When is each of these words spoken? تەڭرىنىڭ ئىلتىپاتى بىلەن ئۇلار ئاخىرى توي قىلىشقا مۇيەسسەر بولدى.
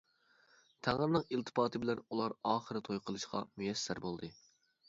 تەڭرىنىڭ 0.87 1.25
ئىلتىپاتى 1.35 1.81
بىلەن 1.83 2.01
ئۇلار 2.05 2.35
ئاخىرى 2.53 2.81
توي 2.89 3.03
قىلىشقا 3.11 3.43
مۇيەسسەر 3.51 4.03
بولدى. 4.09 4.33